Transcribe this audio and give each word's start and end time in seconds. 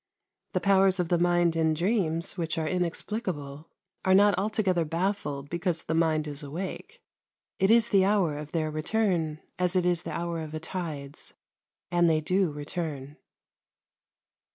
The 0.53 0.59
powers 0.59 0.99
of 0.99 1.09
the 1.09 1.19
mind 1.19 1.55
in 1.55 1.75
dreams, 1.75 2.35
which 2.35 2.57
are 2.57 2.67
inexplicable, 2.67 3.69
are 4.03 4.15
not 4.15 4.35
altogether 4.35 4.83
baffled 4.83 5.47
because 5.47 5.83
the 5.83 5.93
mind 5.93 6.25
is 6.25 6.41
awake; 6.41 7.03
it 7.59 7.69
is 7.69 7.89
the 7.89 8.03
hour 8.03 8.35
of 8.39 8.51
their 8.51 8.71
return 8.71 9.41
as 9.59 9.75
it 9.75 9.85
is 9.85 10.01
the 10.01 10.09
hour 10.11 10.39
of 10.39 10.55
a 10.55 10.59
tide's, 10.59 11.35
and 11.91 12.09
they 12.09 12.19
do 12.19 12.51
return. 12.51 13.17